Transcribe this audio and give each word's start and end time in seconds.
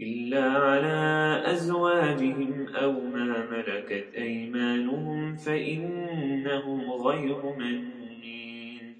إلا 0.00 0.50
على 0.50 1.42
أزواجهم 1.46 2.66
أو 2.74 2.92
ما 2.92 3.46
ملكت 3.50 4.14
أيمانهم 4.16 5.36
فإنهم 5.36 6.90
غير 6.90 7.36
ممنين 7.58 8.94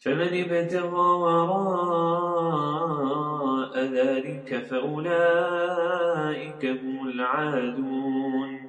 فمن 0.00 0.44
ابتغى 0.44 1.10
وراء 1.22 1.84
ذلك 3.78 4.64
فأولئك 4.70 5.06
هم 6.66 7.08
العادون 7.08 8.60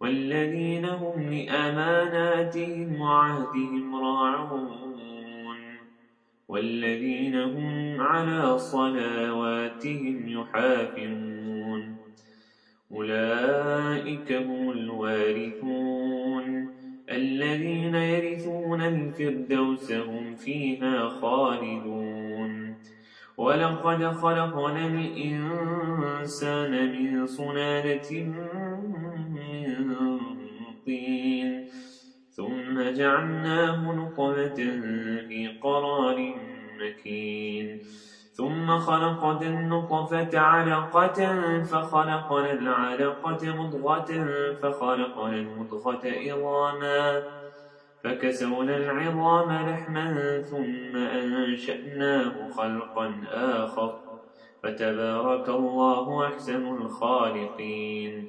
والذين 0.00 0.84
هم 0.84 1.32
لأماناتهم 1.32 3.00
وعهدهم 3.00 3.96
راعون 3.96 4.97
والذين 6.48 7.34
هم 7.34 8.00
على 8.00 8.58
صلواتهم 8.58 10.28
يحافظون. 10.28 11.96
أولئك 12.92 14.32
هم 14.32 14.70
الوارثون. 14.70 16.68
الذين 17.10 17.94
يرثون 17.94 18.80
الفردوس 18.80 19.92
هم 19.92 20.34
فيها 20.36 21.08
خالدون. 21.08 22.74
ولقد 23.36 24.04
خلقنا 24.04 24.86
الإنسان 24.86 26.72
من 26.92 27.26
صلالة 27.26 28.24
من 29.34 29.96
طين. 30.86 31.64
ثم 32.38 32.90
جعلناه 32.90 33.92
نطفة 33.92 34.54
في 35.28 35.58
قرار 35.62 36.34
مكين. 36.80 37.80
ثم 38.32 38.78
خلقنا 38.78 39.42
النطفة 39.42 40.38
علقة 40.38 41.18
فخلقنا 41.62 42.52
العلقة 42.52 43.56
مضغة 43.56 44.26
فخلقنا 44.62 45.36
المضغة 45.36 46.00
عظاما. 46.04 47.22
فكسونا 48.04 48.76
العظام 48.76 49.68
لحما 49.68 50.42
ثم 50.42 50.96
أنشأناه 50.96 52.50
خلقا 52.50 53.14
آخر. 53.32 54.00
فتبارك 54.62 55.48
الله 55.48 56.26
أحسن 56.26 56.76
الخالقين. 56.76 58.28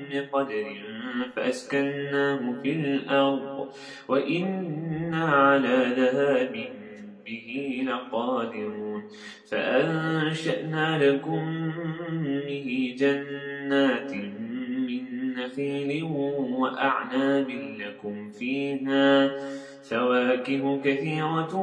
بقدر 0.13 0.77
فأسكناه 1.35 2.55
في 2.63 2.71
الأرض 2.71 3.69
وإنا 4.07 5.25
على 5.25 5.93
ذهاب 5.97 6.67
به 7.25 7.83
لقادرون 7.87 9.03
فأنشأنا 9.51 11.03
لكم 11.03 11.71
به 12.47 12.95
جنات 12.97 14.11
نخيل 15.37 16.03
وأعناب 16.59 17.49
لكم 17.79 18.31
فيها 18.31 19.31
فواكه 19.83 20.81
كثيرة 20.81 21.55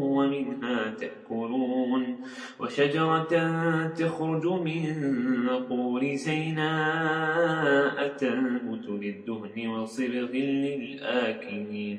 ومنها 0.00 0.94
تأكلون 1.00 2.16
وشجرة 2.60 3.32
تخرج 3.88 4.46
من 4.46 4.84
طور 5.68 6.16
سيناء 6.16 8.08
تنبت 8.08 8.88
للدهن 8.88 9.68
وصبغ 9.68 10.32
للآكلين 10.32 11.98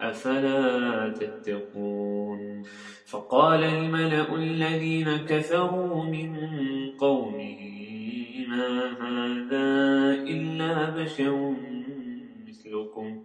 أفلا 0.00 1.08
تتقون؟ 1.08 2.62
فقال 3.06 3.64
الملأ 3.64 4.34
الذين 4.36 5.16
كفروا 5.16 6.04
من 6.04 6.36
قومه 6.98 7.58
ما 8.48 8.90
هذا 9.00 9.66
إلا 10.22 10.90
بشر 10.90 11.54
مثلكم 12.48 13.22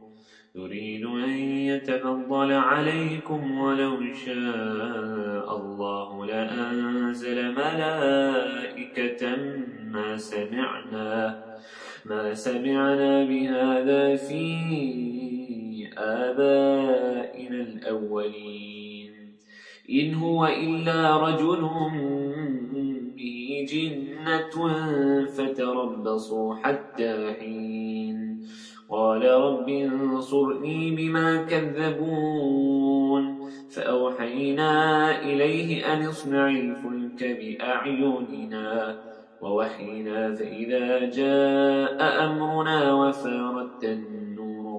يريد 0.56 1.06
أن 1.06 1.30
يتفضل 1.40 2.52
عليكم 2.52 3.58
ولو 3.58 4.14
شاء 4.14 5.58
الله 5.58 6.26
لأنزل 6.26 7.52
ملائكة 7.52 9.36
ما 9.92 10.18
سمعنا 10.18 11.44
ما 12.06 12.34
سمعنا 12.34 13.24
بهذا 13.24 14.16
آبائنا 15.98 17.56
الأولين. 17.56 19.12
إن 19.90 20.14
هو 20.14 20.46
إلا 20.46 21.18
رجل 21.18 21.70
به 23.16 23.66
جنة 23.72 24.74
فتربصوا 25.26 26.56
حتى 26.56 27.34
حين. 27.40 28.48
قال 28.90 29.24
رب 29.26 29.70
انصرني 29.70 30.92
بما 30.92 31.44
كذبون. 31.44 33.42
فأوحينا 33.70 34.72
إليه 35.22 35.94
أن 35.94 36.06
اصنع 36.06 36.50
الفلك 36.50 37.24
بأعيننا. 37.24 38.98
ووحينا 39.42 40.36
فإذا 40.36 41.10
جاء 41.10 42.26
أمرنا 42.26 42.94
وفارت 42.94 43.84
النور 43.84 44.41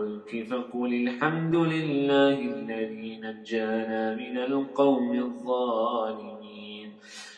الفلك 0.00 0.46
فقل 0.46 0.94
الحمد 0.94 1.56
لله 1.56 2.40
الذي 2.40 3.20
نجانا 3.22 4.14
من 4.14 4.38
القوم 4.38 5.18
الظالمين. 5.18 6.92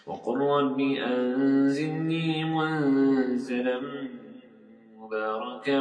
وقل 0.06 0.38
رب 0.38 0.80
أنزلني 0.80 2.44
منزلا 2.44 3.80
مباركا 4.98 5.80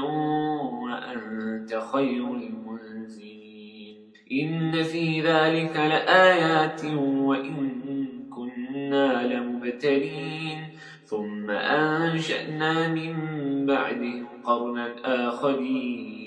وأنت 0.83 1.81
خير 1.93 2.23
المنزلين. 2.23 3.95
إن 4.31 4.83
في 4.83 5.21
ذلك 5.21 5.75
لآيات 5.75 6.85
وإن 6.95 8.07
كنا 8.29 9.27
لمبتلين. 9.27 9.57
مبتلين 9.67 10.57
ثم 11.05 11.49
أنشأنا 11.49 12.87
من 12.87 13.15
بعدهم 13.65 14.27
قرنا 14.43 14.95
آخرين. 15.03 16.26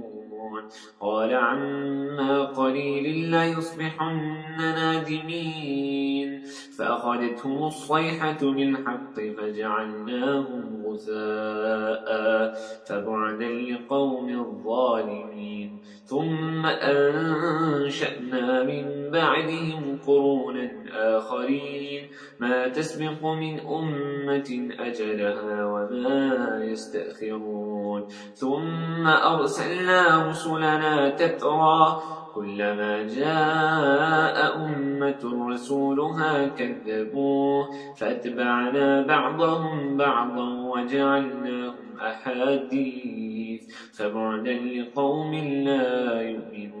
قال 0.99 1.33
عما 1.33 2.43
قليل 2.43 3.31
لا 3.31 3.45
يصبحن 3.45 4.37
نادمين. 4.57 6.43
فأخذتهم 6.77 7.63
الصيحة 7.63 8.37
بالحق 8.41 9.15
فجعلناهم 9.15 10.83
غثاء 10.85 12.53
فبعدا 12.87 13.49
لقوم 13.49 14.29
الظالمين. 14.29 15.81
ثم 16.05 16.65
أنشأنا 16.65 18.63
من 18.63 19.11
بعدهم 19.11 19.99
قرونا 20.07 20.80
آخرين. 20.95 22.07
ما 22.39 22.67
تسبق 22.67 23.25
من 23.25 23.59
أمة 23.59 24.69
أجلها 24.79 25.65
وما 25.65 26.59
يستأخرون. 26.63 28.07
ثم 28.35 29.07
أرسلنا 29.07 30.29
رسلنا 30.29 31.09
تترى. 31.09 32.01
كلما 32.35 33.03
جاء 33.03 34.55
أمة 34.65 35.49
رسولها 35.49 36.47
كذبوه. 36.47 37.69
فأتبعنا 37.95 39.01
بعضهم 39.01 39.97
بعضا 39.97 40.49
وجعلناهم 40.53 41.75
أحاديث. 42.01 43.61
فبعدا 43.93 44.53
لقوم 44.53 45.35
لا 45.35 46.21
يؤمنون. 46.21 46.80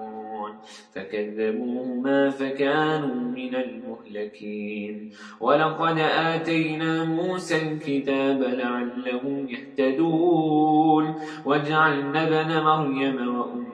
فكذبوهما 0.95 2.29
فكانوا 2.29 3.15
من 3.15 3.55
المهلكين. 3.55 5.11
ولقد 5.39 5.97
آتينا 5.99 7.03
موسى 7.03 7.57
الكتاب 7.71 8.41
لعلهم 8.41 9.47
يهتدون. 9.49 11.15
وجعلنا 11.45 12.27
ابن 12.27 12.63
مريم 12.63 13.17
وأمه 13.37 13.71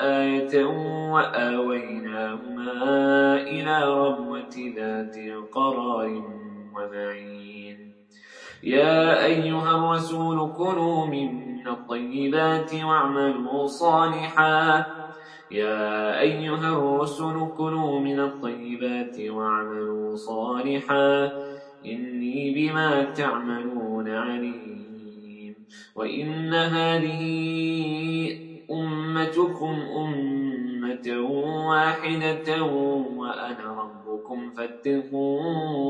آية 0.00 0.64
وآويناهما 1.12 2.72
إلى 3.42 3.84
ربوة 3.84 4.54
ذات 4.76 5.16
قرار 5.52 6.22
ومعين 6.74 7.94
يا 8.62 9.24
أيها 9.24 9.70
الرسول 9.76 10.52
كلوا 10.52 11.06
من 11.06 11.44
الطيبات 11.68 12.74
واعملوا 12.74 13.66
صالحا. 13.66 14.86
يا 15.50 16.20
أيها 16.20 16.68
الرسل 16.72 17.48
كلوا 17.56 18.00
من 18.00 18.20
الطيبات 18.20 19.20
واعملوا 19.20 20.16
صالحا 20.16 21.32
إني 21.86 22.54
بما 22.54 23.04
تعملون 23.04 24.08
عليم 24.08 25.54
وإن 25.96 26.54
هذه 26.54 27.24
أمتكم 28.70 29.76
أمة 29.96 31.28
واحدة 31.68 32.62
وأنا 32.62 33.82
ربكم 33.82 34.50
فاتقون 34.50 35.84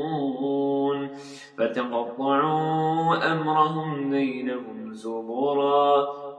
فتقطعوا 1.59 3.33
أمرهم 3.33 4.11
بينهم 4.11 4.95
زبرا 4.95 6.24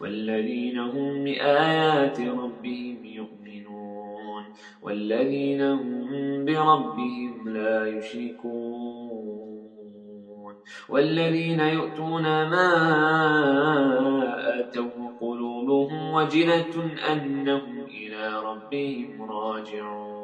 والذين 0.00 0.78
هم 0.78 1.24
بآيات 1.24 2.20
ربهم 2.20 3.04
يؤمنون 3.04 4.44
والذين 4.82 5.62
هم 5.62 6.44
بربهم 6.44 7.48
لا 7.48 7.86
يشركون 7.86 9.34
والذين 10.88 11.60
يؤتون 11.60 12.22
ما 12.22 12.70
آتوا 14.60 15.18
قلوبهم 15.20 16.10
وجلة 16.14 16.74
أنهم 17.12 17.84
إلى 17.84 18.40
ربهم 18.40 19.22
راجعون 19.22 20.23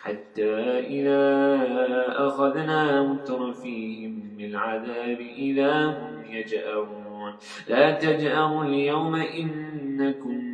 حتى 0.00 0.54
إذا 0.78 1.24
أخذنا 2.26 3.02
مترفيهم 3.02 4.22
بالعذاب 4.36 5.20
إذا 5.20 5.86
هم 5.86 6.24
يجأرون. 6.30 7.32
لا 7.68 7.90
تجأروا 7.90 8.64
اليوم 8.64 9.14
إنكم 9.14 10.53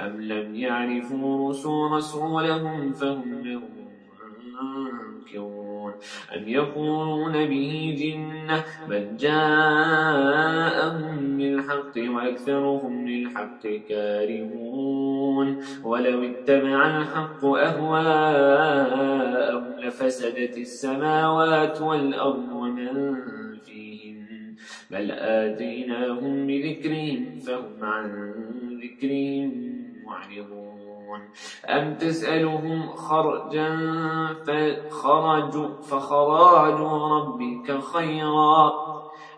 أم 0.00 0.20
لم 0.20 0.54
يعرفوا 0.54 1.50
رسول 1.50 1.92
رسولهم 1.92 2.92
فهم 2.92 3.42
له 3.44 3.62
منكرون. 4.62 5.92
أم 6.36 6.48
يقولون 6.48 7.32
به 7.32 7.96
جنة 7.98 8.64
بل 8.88 9.16
جاءهم 9.16 11.06
بالحق 11.36 11.94
وأكثرهم 11.96 13.08
للحق 13.08 13.66
كارهون. 13.88 15.62
ولو 15.84 16.22
اتبع 16.22 16.86
الحق 16.98 17.44
أهواءهم 17.44 18.82
لفسدت 19.78 20.58
السماوات 20.58 21.80
والأرض 21.80 22.52
ومن 22.52 23.16
بل 24.92 25.10
آتيناهم 25.10 26.46
بذكرهم 26.46 27.38
فهم 27.46 27.84
عن 27.84 28.32
ذكرهم 28.82 29.52
معرضون. 30.06 31.20
أم 31.68 31.94
تسألهم 31.94 32.92
خرجا 32.92 33.76
فخرج 34.46 35.82
فخراج 35.82 36.80
ربك 36.80 37.80
خيرا؟ 37.80 38.72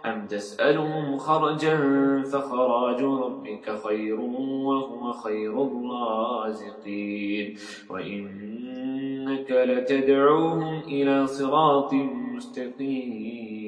أم 0.06 0.26
تسألهم 0.26 1.18
خرجا 1.18 1.76
فخراج 2.22 3.02
ربك 3.02 3.78
خير 3.86 4.20
وهو 4.20 5.12
خير 5.12 5.62
الرازقين. 5.62 7.56
وإنك 7.90 9.50
لتدعوهم 9.50 10.80
إلى 10.80 11.26
صراط 11.26 11.94
مستقيم. 11.94 13.63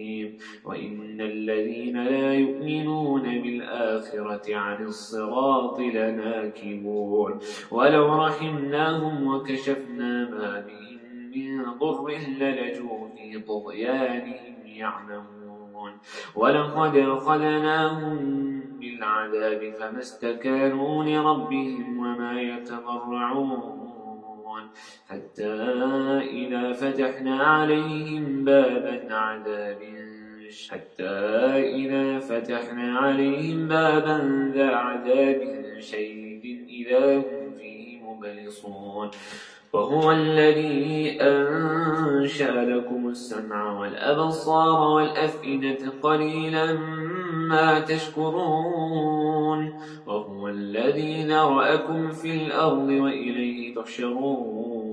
وإن 0.65 1.21
الذين 1.21 2.05
لا 2.05 2.35
يؤمنون 2.35 3.23
بالآخرة 3.23 4.57
عن 4.57 4.85
الصراط 4.85 5.81
لناكبون. 5.81 7.39
ولو 7.71 8.25
رحمناهم 8.25 9.27
وكشفنا 9.27 10.31
ما 10.31 10.65
بهم 10.67 10.97
من 11.35 11.79
ضر 11.79 12.09
للجوا 12.41 13.09
في 13.09 13.39
طغيانهم 13.41 14.55
يعلمون. 14.65 15.93
ولقد 16.35 16.97
أخذناهم 16.97 18.17
بالعذاب 18.81 19.75
فما 19.79 19.99
استكانوا 19.99 21.05
لربهم 21.05 21.99
وما 21.99 22.41
يتضرعون. 22.41 23.87
حتى 25.09 25.53
إذا 26.23 26.73
فتحنا 26.73 27.37
عليهم 27.43 28.45
بابا 28.45 29.15
عذاب 29.15 29.83
حتى 30.71 31.09
إذا 31.75 32.19
فتحنا 32.19 32.99
عليهم 32.99 33.69
بابا 33.69 34.51
ذا 34.55 34.67
عذاب 34.67 35.41
شديد 35.81 36.67
إذا 36.69 37.17
هم 37.17 37.53
فيه 37.59 38.03
مبلصون 38.03 39.11
وهو 39.73 40.13
الذي 40.13 41.19
أنشأ 41.21 42.65
لكم 42.65 43.09
السمع 43.09 43.81
والأبصار 43.81 44.89
والأفئدة 44.89 45.79
قليلا 46.03 46.73
ما 47.33 47.81
تشكرون. 47.81 49.81
وهو 50.07 50.49
الذي 50.49 51.25
ذرأكم 51.25 52.13
في 52.13 52.47
الأرض 52.47 52.89
وإليه 52.89 53.75
تحشرون. 53.75 54.86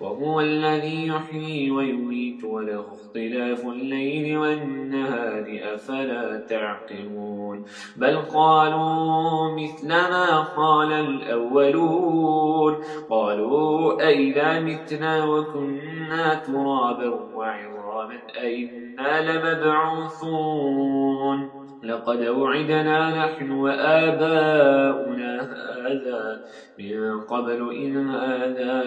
وهو 0.00 0.40
الذي 0.40 1.06
يحيي 1.06 1.70
ويميت. 1.70 2.44
وله 2.44 2.84
اختلاف 2.92 3.66
الليل 3.66 4.38
والنهار. 4.38 5.60
أفلا 5.74 6.46
تعقلون. 6.48 7.64
بل 7.96 8.16
قالوا 8.16 9.56
مثل 9.56 9.88
ما 9.88 10.40
قال 10.40 10.92
الأولون. 10.92 12.76
قالوا 13.10 14.08
أئذا 14.08 14.60
متنا 14.60 15.24
وكنا 15.24 16.34
ترابا 16.34 17.20
وعظاما. 17.34 18.18
أئنا 18.42 19.20
لمبعوثون. 19.20 21.67
لقد 21.82 22.26
وعدنا 22.26 23.26
نحن 23.26 23.50
وآباؤنا 23.50 25.40
هذا 25.86 26.44
من 26.78 27.20
قبل 27.20 27.74
إن 27.74 28.08
هذا 28.08 28.82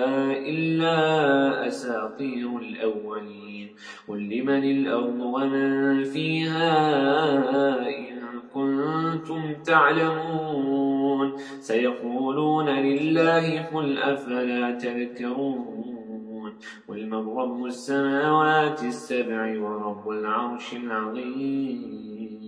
إلا 0.48 1.68
أساطير 1.68 2.58
الأولين. 2.58 3.76
قل 4.08 4.20
لمن 4.30 4.64
الأرض 4.64 5.20
ومن 5.20 6.04
فيها 6.04 6.74
إن 7.88 8.22
كنتم 8.54 9.54
تعلمون. 9.64 11.34
سيقولون 11.60 12.70
لله 12.70 13.62
قل 13.62 13.98
أفلا 13.98 14.72
تذكرون. 14.72 16.54
قل 16.90 17.06
من 17.08 17.28
رب 17.30 17.66
السماوات 17.66 18.84
السبع 18.84 19.60
ورب 19.62 20.10
العرش 20.10 20.74
العظيم. 20.74 22.41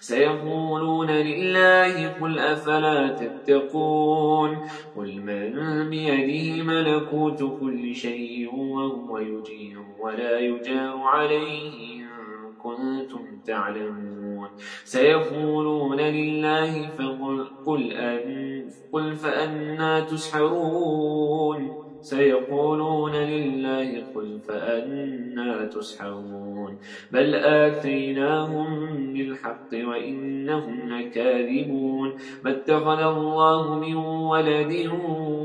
سيقولون 0.00 1.10
لله 1.10 2.08
قل 2.08 2.38
أفلا 2.38 3.08
تتقون؟ 3.08 4.68
قل 4.96 5.20
من 5.20 5.90
بيده 5.90 6.62
ملكوت 6.62 7.58
كل 7.60 7.94
شيء 7.94 8.54
وهو 8.54 9.18
يجير 9.18 9.78
ولا 10.00 10.38
يجار 10.38 10.98
عليه 10.98 12.04
إن 12.04 12.52
كنتم 12.62 13.38
تعلمون. 13.46 14.48
سيقولون 14.84 16.00
لله 16.00 16.88
فقل 16.88 17.46
قل, 17.66 17.92
أن 17.92 18.70
قل 18.92 19.16
فأنا 19.16 20.00
تسحرون. 20.00 21.83
سيقولون 22.04 23.12
لله 23.12 24.02
قل 24.14 24.38
فأنا 24.48 25.64
تسحرون. 25.64 26.78
بل 27.12 27.34
آتيناهم 27.34 28.68
بالحق 29.14 29.70
وإنهم 29.72 30.74
لكاذبون. 30.88 32.14
ما 32.44 32.50
اتخذ 32.50 33.00
الله 33.16 33.78
من 33.78 33.96
ولد 33.96 34.90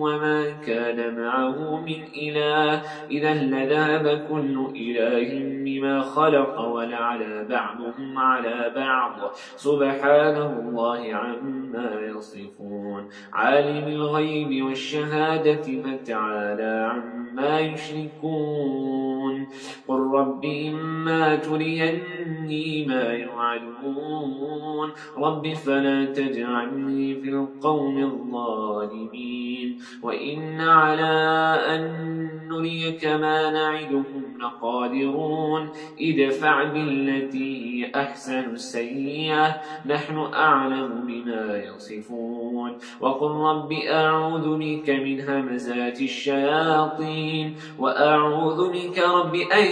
وما 0.04 0.50
كان 0.68 1.00
معه 1.22 1.82
من 1.82 2.00
إله. 2.28 2.82
إذا 3.12 3.34
لذهب 3.34 4.06
كل 4.30 4.56
إله 4.76 5.30
بما 5.66 6.02
خلق 6.02 6.60
ولعلى 6.60 7.46
بعضهم 7.50 8.18
على 8.18 8.72
بعض. 8.76 9.32
سبحان 9.56 10.38
الله 10.38 11.14
عما 11.14 11.90
يصفون. 12.16 13.10
عالم 13.34 13.88
الغيب 13.88 14.66
والشهادة 14.66 15.68
فتعالى 15.84 16.49
تعالى 16.56 17.02
عما 17.38 17.60
يشركون. 17.60 19.48
قل 19.88 20.00
رب 20.00 20.46
إما 20.46 21.36
تريني 21.36 22.86
ما 22.86 23.04
يوعدون. 23.14 24.90
رب 25.18 25.54
فلا 25.54 26.06
تجعلني 26.06 27.16
في 27.16 27.30
القوم 27.30 28.04
الظالمين. 28.04 29.78
وإن 30.04 30.62
على 30.62 31.56
أن 31.68 32.30
نريك 32.50 33.06
ما 33.06 33.52
نعدهم 33.52 34.24
لقادرون. 34.42 35.70
ادفع 36.02 36.64
بالتي 36.64 37.92
أحسن 37.96 38.54
السيئة 38.54 39.62
نحن 39.86 40.18
أعلم 40.34 41.04
بما 41.08 41.58
يصفون. 41.58 42.78
وقل 43.02 43.32
رب 43.32 43.72
أعوذ 43.72 44.58
بك 44.58 44.90
من 44.90 45.22
همزات 45.22 46.02
الشياطين. 46.40 47.56
وأعوذ 47.80 48.72
بك 48.72 49.00
رب 49.00 49.36
أن 49.36 49.66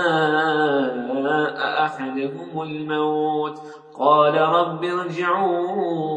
أحدهم 1.85 2.63
الموت 2.63 3.59
قال 3.99 4.41
رب 4.41 4.85
ارجعون. 4.85 6.17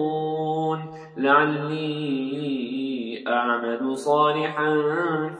لعلي 1.17 2.49
أعمل 3.27 3.97
صالحا 3.97 4.75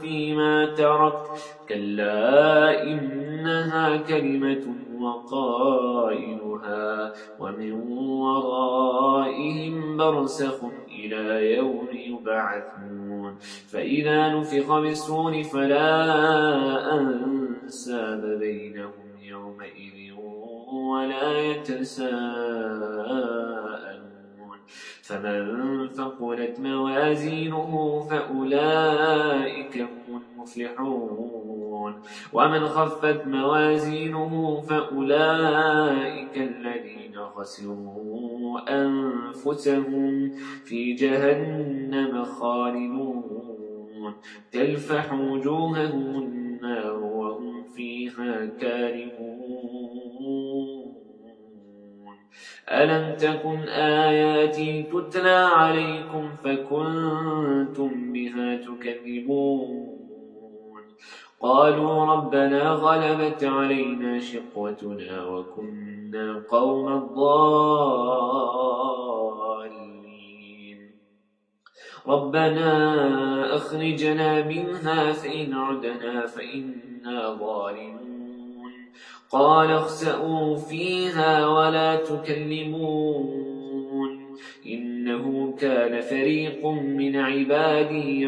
فيما 0.02 0.66
تركت. 0.66 1.30
كلا 1.70 2.84
إنها 2.84 3.98
كلمة 3.98 4.89
وقائلها 5.02 6.90
ومن 7.40 7.72
ورائهم 8.22 9.98
برسخ 9.98 10.56
إلى 10.88 11.56
يوم 11.56 11.88
يبعثون 11.94 13.36
فإذا 13.72 14.30
نفخ 14.36 14.80
بالسور 14.80 15.44
فلا 15.44 15.90
أنساب 17.00 18.22
بينهم 18.40 19.10
يومئذ 19.22 20.14
ولا 20.74 21.40
يتساءلون 21.40 23.00
فمن 25.04 25.88
فقلت 25.88 26.60
موازينه 26.60 28.00
فأولئك 28.10 29.78
هم 29.78 30.22
المفلحون 30.22 31.10
ومن 32.34 32.66
خفت 32.66 33.28
موازينه 33.28 34.62
فأولئك 34.62 36.38
الذين 36.38 37.16
خسروا 37.36 38.60
أنفسهم 38.84 40.32
في 40.66 40.94
جهنم 40.94 42.24
خالدون. 42.24 44.14
تلفح 44.52 45.14
وجوههم 45.14 46.16
النار 46.16 47.04
وهم 47.04 47.64
فيها 47.64 48.46
كارهون. 48.46 49.30
ألم 52.72 53.16
تكن 53.16 53.60
آياتي 53.70 54.84
تتلى 54.84 55.30
عليكم 55.30 56.30
فكنتم 56.44 58.14
بها 58.14 58.56
تكذبون؟ 58.56 59.99
قالوا 61.42 62.06
ربنا 62.06 62.70
غلبت 62.70 63.44
علينا 63.44 64.20
شقوتنا 64.20 65.28
وكنا 65.28 66.44
قوما 66.50 66.98
ضالين 67.16 67.70
ربنا 72.08 73.56
أخرجنا 73.56 74.44
منها 74.48 75.12
فإن 75.12 75.54
عدنا 75.54 76.26
فإنا 76.26 77.34
ظالمون. 77.40 78.72
قال 79.32 79.72
اخسأوا 79.72 80.58
فيها 80.58 81.48
ولا 81.48 81.96
تكلمون. 81.96 83.40
إنه 84.66 85.56
كان 85.60 86.02
فريق 86.02 86.66
من 86.66 87.16
عبادي 87.16 88.28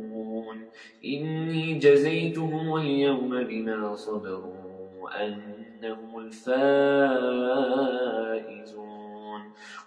إني 1.05 1.73
جزيتهم 1.73 2.75
اليوم 2.75 3.43
بما 3.43 3.95
صبروا 3.95 5.25
أنهم 5.25 6.19
الفائزون. 6.19 7.51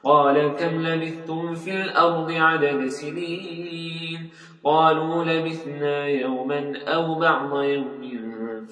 قال 0.05 0.49
كم 0.49 0.87
لبثتم 0.87 1.55
في 1.55 1.83
الأرض 1.83 2.33
عدد 2.33 2.87
سنين؟ 2.87 4.31
قالوا 4.65 5.25
لبثنا 5.25 6.07
يوما 6.07 6.79
أو 6.79 7.15
بعض 7.15 7.63
يوم 7.63 8.05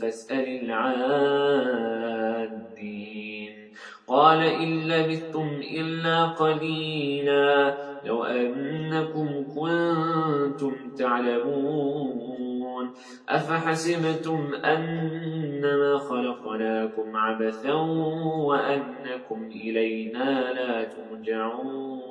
فاسأل 0.01 0.49
العادين. 0.64 1.12
قال 4.07 4.40
إن 4.43 4.88
لبثتم 4.88 5.61
إلا 5.79 6.25
قليلا. 6.25 7.77
لو 8.05 8.25
أنكم 8.25 9.45
كنتم 9.45 10.22
تعلمون 10.99 12.93
أفحسبتم 13.29 14.55
أنما 14.55 15.99
خلقناكم 15.99 17.17
عبثا 17.17 17.75
وأنكم 18.47 19.45
إلينا 19.47 20.53
لا 20.53 20.85
ترجعون 20.85 22.03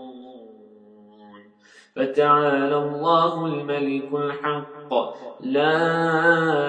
فتعالى 1.96 2.78
الله 2.78 3.46
الملك 3.46 4.14
الحق. 4.14 4.92
لا 5.42 5.76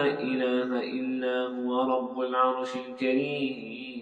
إله 0.05 0.81
إلا 0.99 1.37
هو 1.47 1.71
رب 1.95 2.21
العرش 2.21 2.77
الكريم. 2.89 4.02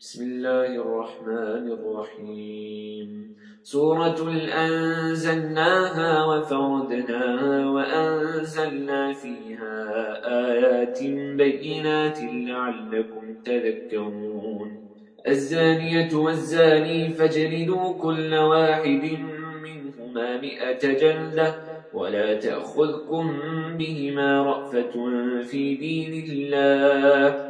بسم 0.00 0.24
الله 0.24 0.66
الرحمن 0.66 1.72
الرحيم. 1.72 3.36
سورة 3.62 4.20
أنزلناها 4.52 6.24
وفردناها 6.24 7.70
وأنزلنا 7.70 9.12
فيها 9.12 9.76
آيات 10.48 11.02
بينات 11.36 12.18
لعلكم 12.22 13.34
تذكرون. 13.44 14.88
الزانية 15.28 16.14
والزاني 16.14 17.08
فاجلدوا 17.08 17.92
كل 17.92 18.34
واحد 18.34 19.18
منهما 19.62 20.40
مئة 20.40 20.92
جلدة 20.92 21.54
ولا 21.94 22.34
تأخذكم 22.34 23.36
بهما 23.78 24.42
رأفة 24.42 24.92
في 25.42 25.74
دين 25.74 26.24
الله. 26.30 27.49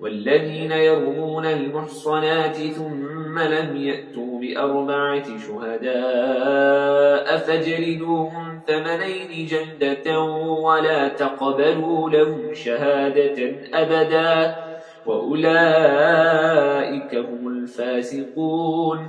والذين 0.00 0.72
يرمون 0.72 1.46
المحصنات 1.46 2.56
ثم 2.56 3.38
لم 3.38 3.76
يأتوا 3.76 4.40
بأربعة 4.40 5.24
شهداء 5.38 7.36
فاجلدوهم 7.36 8.60
ثمنين 8.66 9.46
جلدة 9.46 10.20
ولا 10.20 11.08
تقبلوا 11.08 12.10
لهم 12.10 12.54
شهادة 12.54 13.52
أبدا. 13.74 14.54
وأولئك 15.06 15.54
هم 17.14 17.48
الفاسقون. 17.48 19.08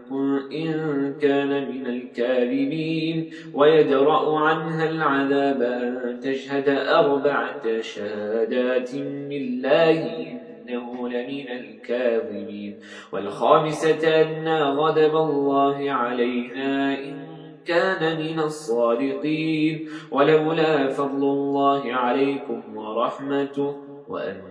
كان 1.21 1.71
من 1.71 1.87
الكاذبين 1.87 3.29
ويدرأ 3.53 4.39
عنها 4.39 4.89
العذاب 4.89 5.61
أن 5.61 6.19
تشهد 6.19 6.69
أربعة 6.69 7.81
شهادات 7.81 8.95
بالله 8.95 10.27
إنه 10.69 11.09
لمن 11.09 11.47
الكاذبين 11.47 12.79
والخامسة 13.11 14.21
أن 14.21 14.47
غضب 14.47 15.15
الله 15.15 15.91
عليها 15.91 16.93
إن 16.99 17.31
كان 17.65 18.19
من 18.19 18.39
الصادقين 18.39 19.89
ولولا 20.11 20.87
فضل 20.87 21.23
الله 21.23 21.93
عليكم 21.93 22.61
ورحمته 22.75 23.75
وأن 24.07 24.50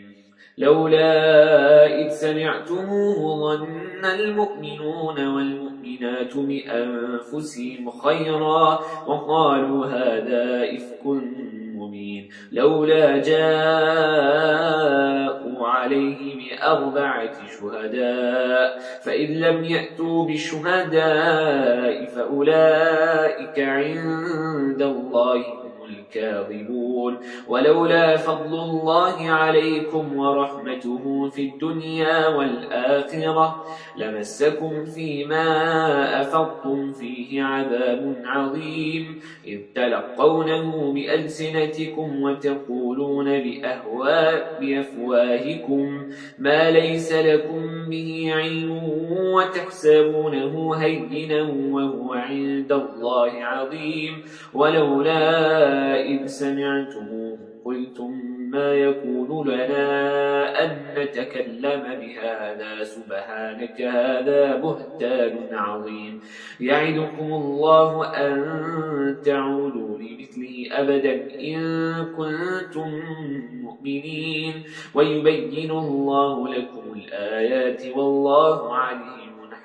لولا 0.61 2.05
إذ 2.05 2.09
سمعتموه 2.09 3.55
ظن 3.55 4.05
المؤمنون 4.05 5.27
والمؤمنون 5.27 5.71
المؤمنات 6.01 6.37
بأنفسهم 6.37 7.91
خيرا 7.91 8.79
وقالوا 9.07 9.85
هذا 9.85 10.63
إفك 10.75 11.05
مبين. 11.75 12.29
لولا 12.51 13.17
جاءوا 13.17 13.41
عليه 15.67 16.35
بأربعة 16.35 17.47
شهداء 17.47 18.79
فإن 19.03 19.27
لم 19.27 19.63
يأتوا 19.63 20.25
بالشهداء 20.25 22.05
فأولئك 22.05 23.59
عند 23.59 24.81
الله 24.81 25.43
الكاذبون. 25.91 27.17
ولولا 27.47 28.17
فضل 28.17 28.59
الله 28.59 29.29
عليكم 29.29 30.17
ورحمته 30.17 31.29
في 31.29 31.41
الدنيا 31.41 32.27
والآخرة 32.27 33.65
لمسكم 33.97 34.85
فيما 34.85 35.47
أفضتم 36.21 36.93
فيه 36.93 37.43
عذاب 37.43 38.15
عظيم. 38.25 39.19
إذ 39.47 39.59
تلقونه 39.75 40.93
بألسنتكم 40.93 42.21
وتقولون 42.23 43.25
بأهواء 43.25 44.57
بأفواهكم 44.61 46.11
ما 46.39 46.71
ليس 46.71 47.13
لكم 47.13 47.89
به 47.89 48.31
علم 48.35 48.71
وتحسبونه 49.35 50.75
هينا 50.75 51.41
وهو 51.71 52.13
عند 52.13 52.71
الله 52.71 53.31
عظيم. 53.43 54.23
ولولا 54.53 55.80
إذ 55.95 56.25
سمعتموه 56.25 57.51
قلتم 57.65 58.11
ما 58.51 58.73
يكون 58.73 59.47
لنا 59.47 60.63
أن 60.63 60.77
نتكلم 60.97 61.83
بهذا 62.01 62.83
سبحانك 62.83 63.81
هذا 63.81 64.55
بهتان 64.55 65.37
عظيم 65.51 66.21
يعدكم 66.59 67.33
الله 67.33 68.05
أن 68.05 69.17
تعودوا 69.25 69.97
لمثله 69.97 70.67
أبدا 70.71 71.39
إن 71.39 71.59
كنتم 72.17 73.01
مؤمنين 73.61 74.53
ويبين 74.93 75.71
الله 75.71 76.47
لكم 76.47 76.83
الآيات 76.95 77.97
والله 77.97 78.75
عليم 78.75 79.20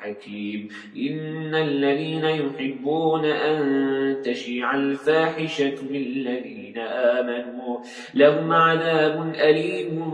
حكيم. 0.06 0.68
إن 0.96 1.54
الذين 1.54 2.24
يحبون 2.24 3.24
أن 3.24 4.22
تشيع 4.22 4.74
الفاحشة 4.74 5.74
بالذين 5.90 6.78
آمنوا 6.78 7.78
لهم 8.14 8.52
عذاب 8.52 9.34
أليم 9.34 10.04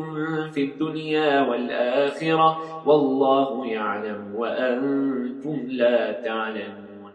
في 0.53 0.65
الدنيا 0.65 1.41
والآخرة. 1.41 2.83
والله 2.89 3.67
يعلم 3.67 4.35
وأنتم 4.35 5.67
لا 5.69 6.13
تعلمون. 6.13 6.82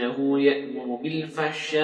إنه 0.00 0.40
يأمر 0.40 0.98
بالفحشاء 1.02 1.80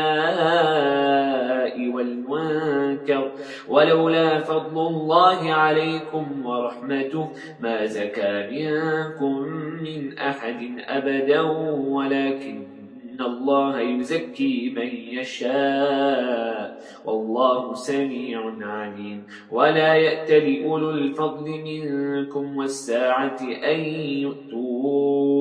والمنكر 1.89 3.31
ولولا 3.69 4.39
فضل 4.39 4.87
الله 4.87 5.53
عليكم 5.53 6.47
ورحمته 6.47 7.29
ما 7.61 7.87
زكى 7.87 8.49
منكم 8.51 9.39
من 9.83 10.19
أحد 10.19 10.85
أبدا 10.89 11.41
ولكن 11.89 12.77
إن 13.21 13.25
الله 13.25 13.81
يزكي 13.81 14.75
من 14.77 15.19
يشاء 15.19 16.81
والله 17.05 17.75
سميع 17.75 18.53
عليم 18.61 19.23
ولا 19.53 19.95
يأتل 19.95 20.65
أولو 20.65 20.91
الفضل 20.91 21.51
منكم 21.51 22.57
والساعة 22.57 23.39
أن 23.43 23.81
يؤتوا 24.21 25.26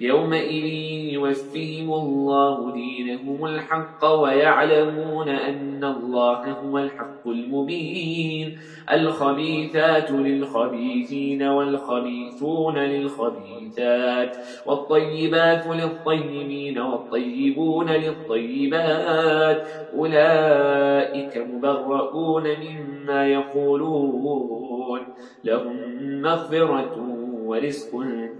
يومئذ 0.00 0.64
يوفيهم 1.12 1.92
الله 1.92 2.72
دينهم 2.72 3.46
الحق 3.46 4.04
ويعلمون 4.04 5.28
أن 5.28 5.84
الله 5.84 6.52
هو 6.52 6.78
الحق 6.78 7.28
المبين. 7.28 8.58
الخبيثات 8.92 10.10
للخبيثين 10.10 11.42
والخبيثون 11.42 12.78
للخبيثات 12.78 14.36
والطيبات 14.66 15.66
للطيبين 15.66 16.78
والطيبون 16.78 17.90
للطيبات. 17.90 19.66
أولئك 19.96 21.46
مبرؤون 21.54 22.44
مما 22.44 23.26
يقولون 23.26 25.02
لهم 25.44 25.76
مغفرة 26.22 27.21
ورزق 27.46 27.90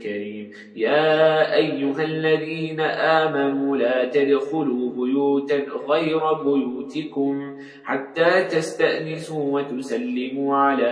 كريم. 0.02 0.50
يا 0.76 1.54
أيها 1.54 2.02
الذين 2.02 2.80
آمنوا 2.80 3.76
لا 3.76 4.04
تدخلوا 4.04 4.90
بيوتا 4.92 5.58
غير 5.88 6.32
بيوتكم 6.32 7.56
حتى 7.84 8.44
تستأنسوا 8.44 9.60
وتسلموا 9.60 10.56
على 10.56 10.90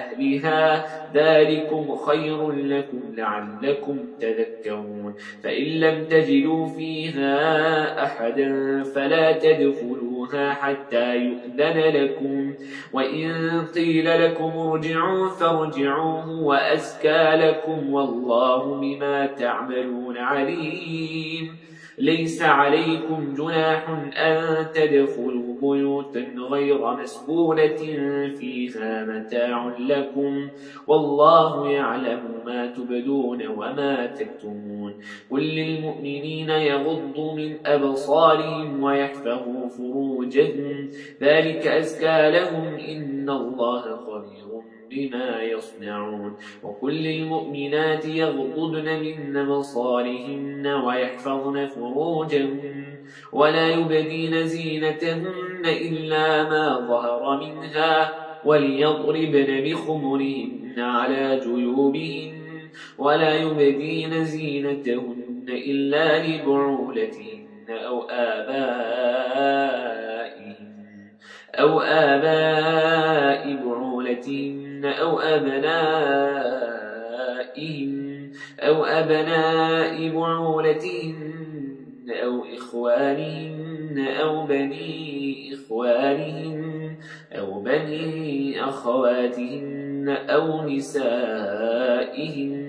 أهلها. 0.00 0.84
ذلكم 1.14 1.96
خير 1.96 2.50
لكم 2.52 3.00
لعلكم 3.16 3.96
تذكرون. 4.20 5.14
فإن 5.42 5.64
لم 5.64 6.04
تجدوا 6.04 6.66
فيها 6.66 7.34
أحدا 8.04 8.82
فلا 8.82 9.32
تدخلوها 10.24 10.54
حتى 10.54 11.16
يؤذن 11.16 11.78
لكم. 11.78 12.54
وإن 12.92 13.62
قيل 13.74 14.24
لكم 14.24 14.52
ارجعوا 14.56 15.28
فارجعوه 15.28 16.40
وأزكى 16.40 17.30
لكم 17.34 17.92
والله 17.92 18.74
بما 18.74 19.26
تعملون 19.26 20.18
عليم. 20.18 21.56
ليس 21.98 22.42
عليكم 22.42 23.34
جناح 23.38 23.88
أن 24.16 24.66
تدخلوا 24.74 25.53
بيوتا 25.70 26.26
غير 26.50 26.94
مسكونة 26.94 27.76
فيها 28.38 29.04
متاع 29.04 29.72
لكم 29.78 30.48
والله 30.86 31.70
يعلم 31.70 32.20
ما 32.46 32.66
تبدون 32.66 33.46
وما 33.46 34.06
تكتمون 34.06 34.94
قل 35.30 35.42
للمؤمنين 35.42 36.50
يغضوا 36.50 37.34
من 37.34 37.66
أبصارهم 37.66 38.82
ويحفظوا 38.82 39.68
فروجهم 39.68 40.90
ذلك 41.20 41.66
أزكى 41.66 42.30
لهم 42.30 42.74
إن 42.74 43.30
الله 43.30 43.80
خبير 43.80 44.73
بما 44.94 45.42
يصنعون 45.42 46.36
وكل 46.62 47.06
المؤمنات 47.06 48.04
يغضضن 48.04 49.00
من 49.00 49.36
أبصارهن 49.36 50.66
ويحفظن 50.66 51.66
فروجهن 51.66 52.84
ولا 53.32 53.70
يبدين 53.70 54.46
زينتهن 54.46 55.62
إلا 55.66 56.42
ما 56.42 56.78
ظهر 56.88 57.40
منها 57.44 58.12
وليضربن 58.44 59.64
بخمرهن 59.64 60.74
على 60.78 61.40
جيوبهن 61.40 62.34
ولا 62.98 63.34
يبدين 63.34 64.24
زينتهن 64.24 65.46
إلا 65.48 66.26
لبعولتهن 66.26 67.46
أو 67.68 68.02
آبائهن 68.10 69.24
أو 71.54 71.80
آباء 71.80 73.56
بعولتهن 73.56 74.63
أو 74.84 75.20
أبنائهن 75.20 76.74
أو 78.60 78.84
أبناء 78.84 80.08
بعولتهن 80.08 81.34
أو 82.10 82.44
إخوانهن 82.56 84.06
أو 84.20 84.46
بني 84.46 85.54
إخوانهن 85.54 86.96
أو 87.32 87.60
بني 87.60 88.64
أخواتهن 88.64 90.08
أو 90.08 90.68
نسائهن 90.68 92.64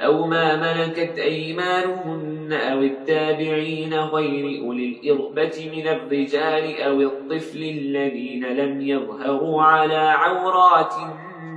أو 0.00 0.26
ما 0.26 0.56
ملكت 0.56 1.18
أيمانهن 1.18 2.52
أو 2.52 2.82
التابعين 2.82 3.94
غير 3.94 4.62
أولي 4.64 4.88
الإربة 4.88 5.70
من 5.76 5.88
الرجال 5.88 6.80
أو 6.80 7.00
الطفل 7.00 7.62
الذين 7.62 8.44
لم 8.44 8.80
يظهروا 8.80 9.62
على 9.62 9.96
عورات 9.96 10.94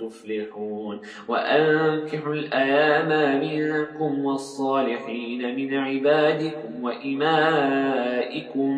تفلحون. 0.00 1.00
وأنكحوا 1.28 2.34
الأيام 2.34 3.40
منكم 3.40 4.24
والصالحين 4.24 5.56
من 5.56 5.74
عبادكم 5.74 6.84
وإمائكم. 6.84 8.68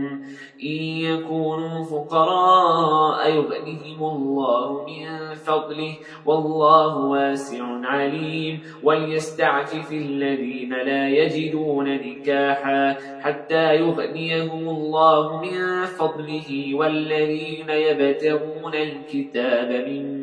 إن 0.62 0.82
يكونوا 1.10 1.84
فقراء 1.84 3.30
يغنهم 3.30 4.16
الله 4.16 4.86
من 4.86 5.34
فضله 5.34 5.94
والله 6.26 6.96
واسع 6.96 7.64
عليم. 7.64 8.60
وليستعفف 8.82 9.92
الذين 9.92 10.72
لا 10.74 11.08
يجدون 11.08 11.88
نكاحا 11.88 12.96
حتى 13.20 13.76
يغنيهم 13.76 14.68
الله 14.68 15.40
من 15.40 15.84
فضله 15.84 16.74
والذين 16.74 17.70
يبتغون 17.70 18.74
الكتاب 18.74 19.88
من 19.88 20.19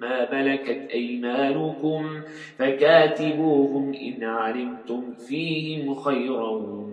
ما 0.00 0.42
ملكت 0.42 0.90
أيمانكم 0.94 2.20
فكاتبوهم 2.58 3.94
إن 3.94 4.24
علمتم 4.24 5.14
فيهم 5.28 5.94
خيرا 5.94 6.50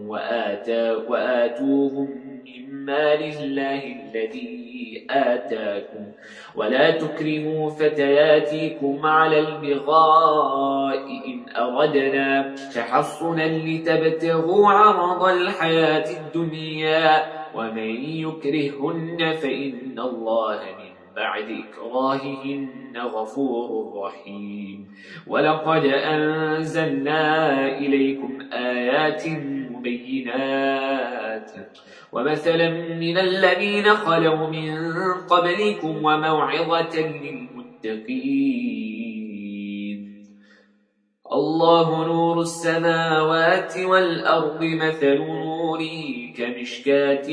وآتا 0.07 0.95
وآتوهم 0.95 2.09
من 2.45 2.85
مال 2.85 3.23
الله 3.23 3.83
الذي 3.85 5.07
آتاكم. 5.09 6.05
ولا 6.55 6.91
تكرموا 6.91 7.69
فتياتكم 7.69 9.05
على 9.05 9.39
البغاء 9.39 11.07
إن 11.27 11.45
أردنا. 11.57 12.55
تحصنا 12.75 13.57
لتبتغوا 13.57 14.67
عرض 14.67 15.23
الحياة 15.23 16.05
الدنيا. 16.19 17.43
ومن 17.55 18.05
يكرهن 18.05 19.33
فإن 19.33 19.99
الله 19.99 20.59
من 20.59 20.92
بعد 21.15 21.45
إكراههن 21.49 22.97
غفور 22.97 23.93
رحيم. 24.05 24.87
ولقد 25.27 25.85
أنزلنا 25.85 27.77
إليكم 27.77 28.39
آيات 28.53 29.23
مبينات. 29.71 31.51
ومثلا 32.11 32.69
من 32.95 33.17
الذين 33.17 33.83
خلوا 33.83 34.47
من 34.47 34.93
قبلكم 35.29 36.05
وموعظة 36.05 36.99
للمتقين. 36.99 37.53
الله 41.33 42.05
نور 42.05 42.41
السماوات 42.41 43.77
والأرض 43.77 44.63
مثل 44.63 45.17
نوره 45.17 46.33
كمشكاة 46.37 47.27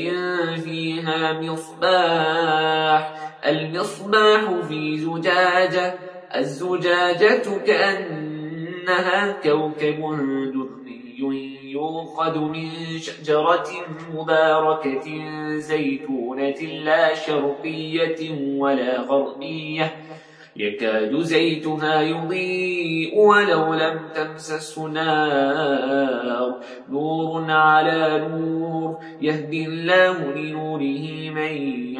فيها 0.55 1.41
مصباح 1.41 3.13
المصباح 3.45 4.51
في 4.67 4.97
زجاجة 4.97 5.99
الزجاجة 6.35 7.43
كأنها 7.65 9.31
كوكب 9.31 9.99
دري 10.53 11.71
يوقد 11.71 12.37
من 12.37 12.69
شجرة 12.99 13.67
مباركة 14.13 15.07
زيتونة 15.57 16.61
لا 16.61 17.15
شرقية 17.15 18.31
ولا 18.57 19.01
غربية. 19.01 19.95
يكاد 20.55 21.19
زيتها 21.19 22.01
يضيء 22.01 23.17
ولو 23.17 23.73
لم 23.73 23.99
تمسسه 24.15 24.87
نار. 24.87 26.55
نور 26.89 27.51
على 27.51 28.27
نور 28.29 28.97
يهدي 29.21 29.65
الله 29.65 30.35
لنوره 30.35 31.29
من 31.29 31.53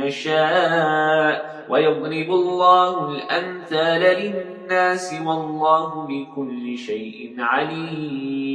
يشاء 0.03 1.65
ويضرب 1.69 2.29
الله 2.29 3.11
الأمثال 3.11 4.01
للناس 4.01 5.15
والله 5.25 6.07
بكل 6.07 6.77
شيء 6.77 7.35
عليم. 7.39 8.51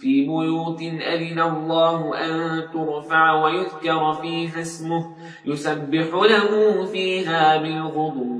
في 0.00 0.22
بيوت 0.24 0.82
أذن 0.82 1.40
الله 1.40 2.16
أن 2.16 2.62
ترفع 2.72 3.44
ويذكر 3.44 4.12
فيها 4.12 4.60
اسمه 4.60 5.16
يسبح 5.46 6.06
له 6.14 6.84
فيها 6.84 7.56
بالغضو 7.56 8.39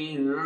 من 0.00 0.36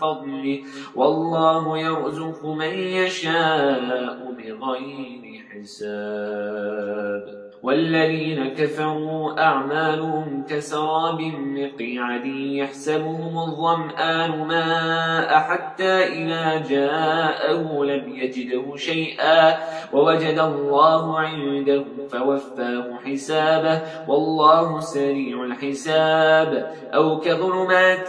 فضله. 0.00 0.62
والله 0.94 1.78
يرزق 1.78 2.46
من 2.46 2.74
يشاء 2.74 4.34
بغير 4.38 5.44
حساب. 5.50 7.49
والذين 7.62 8.48
كفروا 8.48 9.42
أعمالهم 9.42 10.44
كسراب 10.48 11.20
مقيعد 11.36 12.26
يحسبهم 12.26 13.38
الظمآن 13.38 14.46
ماء 14.48 15.38
حتى 15.38 15.92
إذا 15.92 16.64
جاءه 16.68 17.84
لم 17.84 18.16
يجده 18.16 18.76
شيئا 18.76 19.56
ووجد 19.92 20.38
الله 20.38 21.18
عنده 21.18 21.84
فوفاه 22.10 22.98
حسابه 23.06 23.82
والله 24.08 24.80
سريع 24.80 25.44
الحساب 25.44 26.74
أو 26.94 27.20
كظلمات 27.20 28.08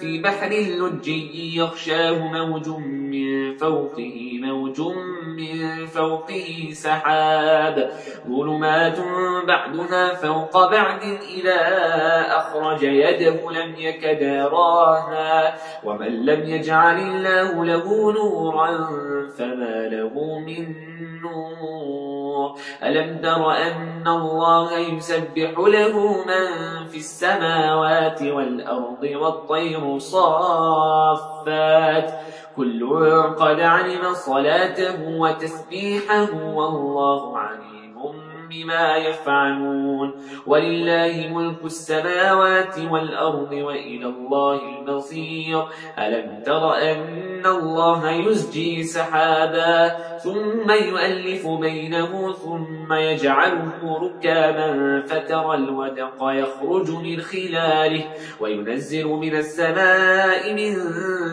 في 0.00 0.20
بحر 0.24 0.52
اللجي 0.52 1.56
يخشاه 1.56 2.18
موج 2.18 2.68
من 2.68 3.56
فوقه 3.56 4.30
موج 4.42 4.80
من 5.38 5.86
فوقه 5.86 6.68
سحاب 6.72 7.92
ظلمات 8.28 8.71
بعدها 9.46 10.14
فوق 10.14 10.70
بعد 10.70 11.02
إذا 11.28 11.60
أخرج 12.36 12.82
يده 12.82 13.50
لم 13.50 13.74
يكد 13.78 14.22
يراها 14.22 15.54
ومن 15.84 16.26
لم 16.26 16.48
يجعل 16.48 16.98
الله 16.98 17.64
له 17.64 18.12
نورا 18.12 18.88
فما 19.38 19.88
له 19.88 20.38
من 20.38 20.74
نور. 21.22 22.54
ألم 22.82 23.18
تر 23.18 23.50
أن 23.50 24.08
الله 24.08 24.78
يسبح 24.78 25.58
له 25.58 26.24
من 26.24 26.46
في 26.88 26.96
السماوات 26.96 28.22
والأرض 28.22 29.02
والطير 29.02 29.98
صافات؟ 29.98 31.42
كل 32.56 33.00
قد 33.38 33.60
علم 33.60 34.14
صلاته 34.14 35.18
وتسبيحه 35.18 36.28
والله 36.54 37.38
عليم. 37.38 37.71
بما 38.52 38.96
يفعلون 38.96 40.12
ولله 40.46 41.28
ملك 41.32 41.64
السماوات 41.64 42.78
والأرض 42.78 43.52
وإلى 43.52 44.06
الله 44.06 44.60
المصير. 44.78 45.62
ألم 45.98 46.42
تر 46.46 46.74
أن 46.74 47.46
الله 47.46 48.10
يزجي 48.10 48.82
سحابا 48.84 49.88
ثم 50.18 50.70
يؤلف 50.70 51.48
بينه 51.48 52.32
ثم 52.32 52.92
يجعله 52.92 53.98
ركاما 54.02 55.02
فترى 55.06 55.54
الودق 55.54 56.18
يخرج 56.20 56.90
من 56.90 57.20
خلاله 57.20 58.04
وينزل 58.40 59.06
من 59.06 59.34
السماء 59.36 60.52
من 60.54 60.74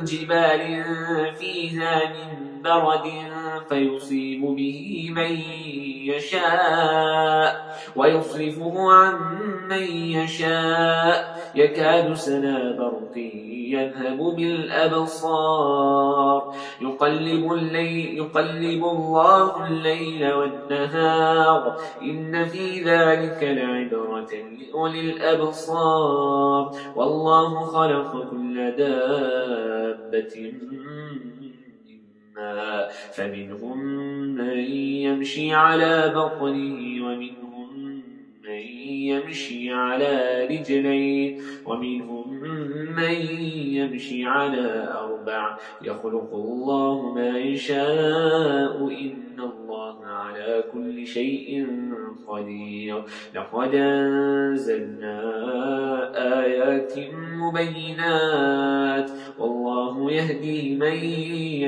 جبال 0.05 0.83
فيها 1.39 2.01
من 2.09 2.61
برد 2.63 3.05
فيصيب 3.69 4.41
به 4.41 5.09
من 5.15 5.31
يشاء 6.05 7.79
ويصرفه 7.95 8.91
عن 8.91 9.15
من 9.69 9.83
يشاء. 9.91 11.39
يكاد 11.55 12.13
سنا 12.13 12.75
برقه 12.79 13.31
يذهب 13.69 14.17
بالأبصار. 14.35 15.59
يقلب, 16.81 17.53
الليل 17.53 18.17
يقلب 18.17 18.85
الله 18.85 19.67
الليل 19.67 20.33
والنهار. 20.33 21.77
إن 22.01 22.45
في 22.45 22.83
ذلك 22.83 23.43
لعبرة 23.43 24.29
لأولي 24.59 24.99
الأبصار. 24.99 26.71
والله 26.95 27.59
خلق 27.59 28.29
كل 28.31 28.71
دابة 28.71 30.53
فمنهم 33.11 33.79
من 34.35 34.59
يمشي 35.03 35.53
على 35.53 36.13
بطنه 36.15 37.05
ومنهم 37.05 37.48
من 37.48 37.48
يمشي 39.09 39.71
على 39.71 40.47
رجلين 40.51 41.41
ومنهم 41.65 42.33
من 42.95 43.13
يمشي 43.73 44.25
على 44.25 44.87
أربع. 44.99 45.57
يخلق 45.81 46.33
الله 46.33 47.13
ما 47.13 47.37
يشاء 47.37 48.87
إن 48.87 49.39
الله 49.39 50.05
على 50.05 50.63
كل 50.73 51.07
شيء 51.07 51.67
قدير. 52.27 53.03
لقد 53.35 53.75
أنزلنا 53.75 55.19
آيات 56.43 56.93
مبينات 57.39 59.11
والله 59.39 60.11
يهدي 60.11 60.75
من 60.75 60.93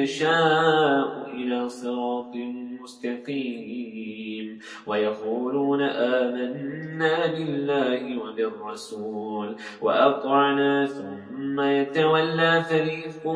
يشاء 0.01 1.30
إلى 1.41 1.69
صراط 1.69 2.35
مستقيم 2.81 4.59
ويقولون 4.87 5.81
آمنا 5.81 7.27
بالله 7.27 8.17
وبالرسول 8.23 9.55
وأطعنا 9.81 10.85
ثم 10.85 11.61
يتولى 11.61 12.63
فريق 12.69 13.27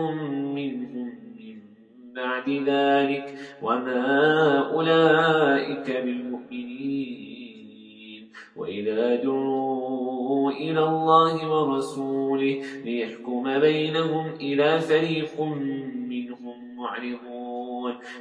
منهم 0.55 1.11
من 1.39 1.55
بعد 2.15 2.49
ذلك 2.49 3.35
وما 3.61 4.57
أولئك 4.73 5.91
بالمؤمنين 6.05 7.35
وإذا 8.55 9.15
دعوا 9.15 10.51
إلى 10.51 10.83
الله 10.83 11.51
ورسوله 11.51 12.61
ليحكم 12.85 13.59
بينهم 13.59 14.31
إلى 14.41 14.79
فريق 14.79 15.41
منهم 15.41 16.75
معرضون 16.77 17.34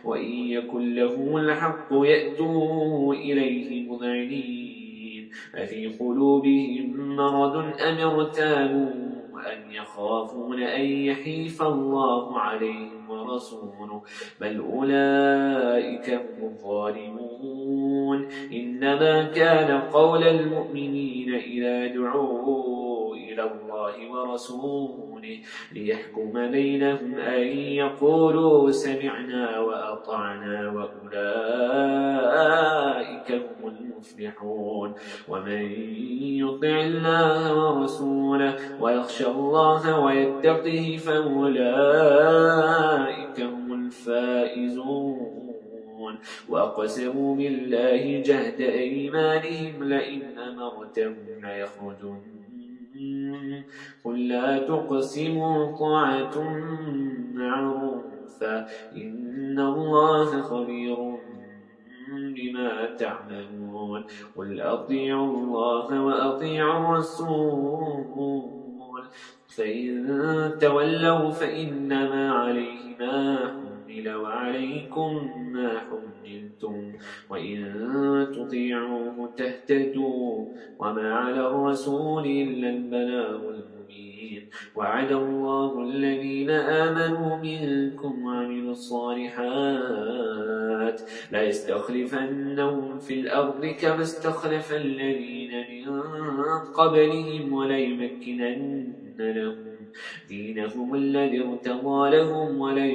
وإن 0.05 0.31
يكن 0.31 0.95
له 0.95 1.37
الحق 1.37 1.89
يأتوا 1.93 3.15
إليه 3.15 3.91
مذعنين 3.91 5.31
أفي 5.55 5.87
قلوبهم 5.87 7.17
مرض 7.17 7.57
أم 7.57 7.99
ارتابوا 7.99 9.15
وأن 9.33 9.71
يخافون 9.71 10.63
أن 10.63 10.85
يحيف 10.85 11.63
الله 11.63 12.39
عليهم 12.39 13.11
ورسوله 13.11 14.03
بل 14.41 14.61
أولئك 14.61 16.11
هم 16.11 16.45
الظالمون 16.45 18.29
إنما 18.53 19.23
كان 19.23 19.81
قول 19.81 20.23
المؤمنين 20.23 21.35
إلى 21.35 21.93
الله 23.85 24.11
ورسوله 24.11 25.41
ليحكم 25.73 26.51
بينهم 26.51 27.15
أن 27.15 27.47
يقولوا 27.57 28.71
سمعنا 28.71 29.59
وأطعنا 29.61 30.71
وأولئك 30.71 31.23
هم 33.33 33.69
المفلحون 33.69 34.95
ومن 35.29 35.71
يطع 36.21 36.81
الله 36.81 37.55
ورسوله 37.59 38.57
ويخشى 38.81 39.27
الله 39.27 40.01
ويتقه 40.01 40.97
فأولئك 40.97 41.51
هم 43.41 43.87
الفائزون 43.87 45.35
وأقسموا 46.49 47.37
بالله 47.37 48.23
جهد 48.27 48.61
أيمانهم 48.61 49.85
لئن 49.85 50.39
أمرتهم 50.39 51.17
ليخرجن 51.43 52.44
قل 54.05 54.29
لا 54.29 54.59
تقسموا 54.59 55.77
طاعة 55.77 56.41
معروفة. 57.35 58.67
إن 58.97 59.59
الله 59.59 60.43
خبير 60.43 61.19
بما 62.09 62.95
تعملون. 62.99 64.05
قل 64.37 64.61
أطيعوا 64.61 65.37
الله 65.37 66.03
وأطيعوا 66.03 66.95
الرسول. 66.95 68.05
فإن 69.57 70.59
تولوا 70.61 71.31
فإنما 71.31 72.33
عليه 72.33 72.97
ما 73.01 73.74
حمل 73.95 74.15
وعليكم 74.15 75.31
ما 75.53 75.81
حملتم 75.81 76.93
وإن 77.31 78.29
تطيعوه 78.35 79.31
تهتدوا 79.37 80.47
وما 80.79 81.15
على 81.15 81.47
الرسول 81.47 82.27
إلا 82.27 82.71
البلاغ 82.71 83.37
المبين 83.37 84.49
وعد 84.77 85.13
الله 85.13 85.83
الذين 85.83 86.51
آمنوا 86.51 87.37
منكم 87.37 88.25
وعملوا 88.25 88.73
الصالحات 88.73 89.45
لا 91.33 91.43
يستخلفنهم 91.43 92.99
في 92.99 93.21
الأرض 93.21 93.67
كما 93.67 94.03
استخلف 94.03 94.73
الذين 94.73 95.51
من 95.71 96.59
قبلهم 96.75 97.53
ولا 97.53 97.79
يمكنن 97.79 98.93
لهم 99.19 99.57
دينهم 100.29 100.95
الذي 100.95 101.41
ارتضى 101.41 102.11
لهم 102.17 102.61
ولا 102.61 102.87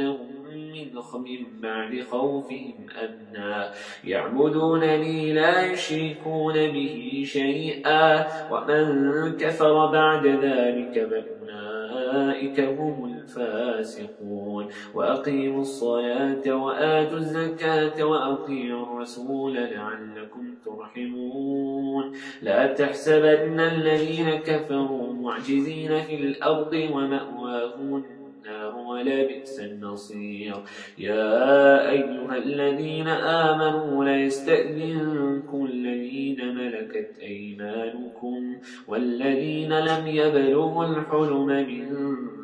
يبدلنهم 0.00 1.22
من 1.22 1.38
من 1.38 1.60
بعد 1.62 2.02
خوفهم 2.10 2.74
أمنا. 3.04 3.72
يعبدونني 4.04 5.32
لا 5.32 5.72
يشركون 5.72 6.54
به 6.54 7.22
شيئا. 7.26 8.26
ومن 8.52 9.36
كفر 9.36 9.86
بعد 9.86 10.26
ذلك 10.26 11.08
فأولئك 11.10 12.60
هم 12.60 13.14
الفاسقون. 13.14 14.68
وأقيموا 14.94 15.60
الصلاة 15.60 16.54
وآتوا 16.54 17.18
الزكاة 17.18 18.04
وأطيعوا 18.04 18.86
الرسول 18.86 19.54
لعلكم 19.54 20.54
ترحمون. 20.64 22.12
لا 22.42 22.66
تحسبن 22.66 23.60
الذين 23.60 24.30
كفروا 24.30 25.12
معجزين 25.12 26.02
في 26.02 26.14
الأرض 26.14 26.72
ومأواهم 26.72 28.23
النار 28.44 28.76
ولا 28.76 29.22
بئس 29.26 29.60
النصير. 29.60 30.54
يا 30.98 31.90
أيها 31.90 32.36
الذين 32.36 33.08
آمنوا 33.08 34.04
لا 34.04 34.16
يستأذنكم 34.16 35.66
الذين 35.66 36.54
ملكت 36.54 37.10
أيمانكم 37.22 38.56
والذين 38.88 39.78
لم 39.78 40.06
يبلغوا 40.06 40.84
الحلم 40.84 41.46
منكم. 41.46 42.43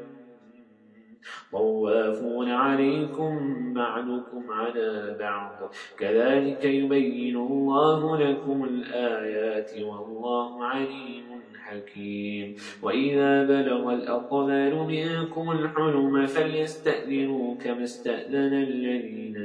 طوافون 1.51 2.49
عليكم 2.49 3.33
بعضكم 3.73 4.51
على 4.51 5.15
بعض. 5.19 5.71
كذلك 5.99 6.65
يبين 6.65 7.37
الله 7.37 8.17
لكم 8.17 8.63
الآيات 8.63 9.71
والله 9.81 10.63
عليم 10.63 11.23
حكيم. 11.65 12.55
وإذا 12.83 13.43
بلغ 13.43 13.93
الأطفال 13.93 14.75
منكم 14.75 15.51
الحلم 15.51 16.25
فليستأذنوا 16.25 17.55
كما 17.55 17.83
استأذن 17.83 18.53
الذين 18.53 19.37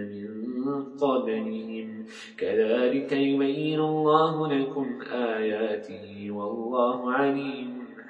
من 0.57 0.85
قبلهم. 0.85 2.07
كذلك 2.39 3.13
يبين 3.13 3.81
الله 3.81 4.53
لكم 4.53 4.99
آياته 5.13 6.31
والله 6.31 7.13
عليم 7.13 7.76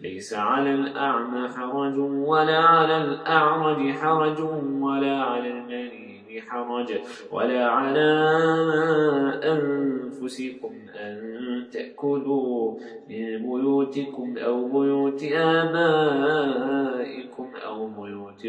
ليس 0.00 0.34
على 0.34 0.74
الأعمى 0.74 1.48
حرج 1.48 1.98
ولا 1.98 2.58
على 2.58 2.96
الأعرج 2.96 3.92
حرج 3.92 4.40
ولا 4.80 5.22
على 5.22 5.48
المريض 5.48 6.42
حرج 6.48 7.00
ولا 7.30 7.66
على 7.66 8.08
أنفسكم 10.12 10.72
أن 10.94 11.66
تأكلوا 11.72 12.78
من 13.08 13.38
بيوتكم 13.42 14.38
أو 14.38 14.68
بيوت 14.68 15.22
آبائكم 15.32 16.70
أو 17.66 17.86
بيوت 17.86 18.46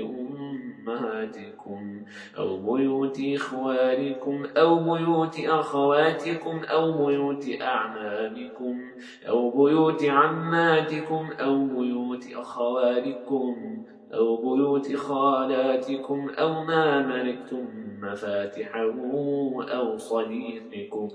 أمهاتكم 0.87 2.01
أو 2.37 2.57
بيوت 2.57 3.21
إخوانكم 3.35 4.45
أو 4.57 4.79
بيوت 4.79 5.39
أخواتكم 5.39 6.61
أو 6.63 7.05
بيوت 7.05 7.45
أعمامكم 7.61 8.81
أو 9.27 9.49
بيوت 9.49 10.03
عماتكم 10.03 11.29
أو 11.39 11.65
بيوت 11.65 12.25
أخوالكم 12.33 13.83
أو 14.13 14.55
بيوت 14.55 14.95
خالاتكم 14.95 16.29
أو 16.29 16.63
ما 16.63 17.01
ملكتم 17.07 17.67
مفاتحه 18.01 18.93
أو 19.77 19.97
صديقكم. 19.97 21.09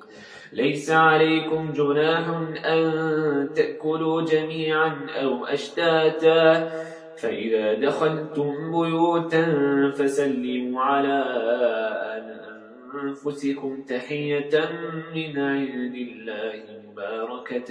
ليس 0.53 0.91
عليكم 0.91 1.73
جناح 1.73 2.29
أن 2.67 3.49
تأكلوا 3.55 4.23
جميعا 4.23 5.07
أو 5.23 5.47
أشتاتا. 5.47 6.71
فإذا 7.17 7.75
دخلتم 7.75 8.53
بيوتا 8.71 9.45
فسلموا 9.91 10.83
على 10.83 11.25
أنفسكم 12.95 13.83
تحية 13.83 14.51
من 15.15 15.39
عند 15.39 15.95
الله. 15.95 16.78
مباركة 16.99 17.71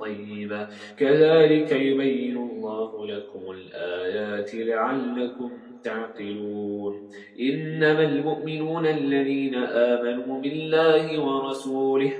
طيبة. 0.00 0.68
كذلك 0.98 1.72
يبين 1.72 2.36
الله 2.36 3.06
لكم 3.06 3.40
الآيات 3.50 4.54
لعلكم 4.54 5.50
تعقلون. 5.84 7.08
إنما 7.40 8.02
المؤمنون 8.02 8.86
الذين 8.86 9.54
آمنوا 9.54 10.40
بالله 10.40 11.20
ورسوله 11.20 12.12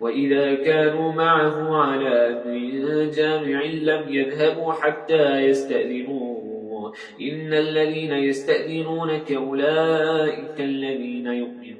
وإذا 0.00 0.54
كانوا 0.54 1.12
معه 1.12 1.76
على 1.76 2.42
أمر 2.46 3.10
جامع 3.10 3.62
لم 3.64 4.14
يذهبوا 4.14 4.72
حتى 4.72 5.38
يستأذنوه 5.38 6.92
إن 7.20 7.52
الذين 7.54 8.12
يستأذنونك 8.12 9.32
أولئك 9.32 10.60
الذين 10.60 11.26
يؤمنون. 11.26 11.79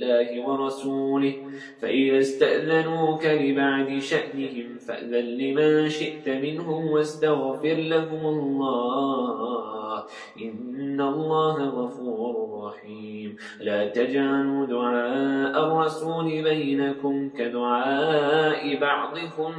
بالله 0.00 0.48
ورسوله 0.48 1.34
فإذا 1.80 2.18
استأذنوك 2.18 3.24
لبعد 3.24 3.98
شأنهم 3.98 4.78
فأذن 4.78 5.24
لمن 5.38 5.88
شئت 5.88 6.28
منهم 6.28 6.86
واستغفر 6.90 7.74
لهم 7.74 8.26
الله. 8.26 10.04
إن 10.42 11.00
الله 11.00 11.56
غفور 11.68 12.64
رحيم. 12.64 13.36
لا 13.60 13.88
تجعلوا 13.88 14.66
دعاء 14.66 15.66
الرسول 15.66 16.42
بينكم 16.42 17.28
كدعاء 17.28 18.80
بعضكم 18.80 19.52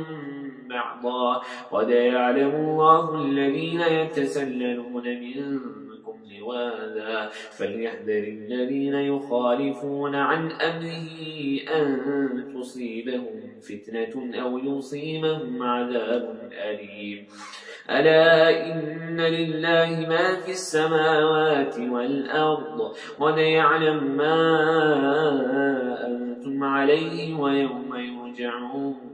بعضا. 0.69 1.41
قد 1.71 1.89
يعلم 1.89 2.55
الله 2.55 3.25
الذين 3.25 3.81
يتسللون 3.81 5.03
منكم 5.05 5.90
لواذا 6.39 7.29
فليحذر 7.51 8.23
الذين 8.23 8.93
يخالفون 8.93 10.15
عن 10.15 10.51
أمره 10.51 11.17
أن 11.75 12.53
تصيبهم 12.55 13.59
فتنة 13.61 14.41
أو 14.41 14.57
يصيبهم 14.57 15.63
عذاب 15.63 16.51
أليم 16.51 17.25
ألا 17.89 18.65
إن 18.65 19.21
لله 19.21 20.07
ما 20.09 20.35
في 20.35 20.51
السماوات 20.51 21.79
والأرض 21.79 22.95
وليعلم 23.19 24.17
ما 24.17 24.37
أنتم 26.07 26.63
عليه 26.63 27.35
ويوم 27.35 27.95
يرجعون 27.95 29.10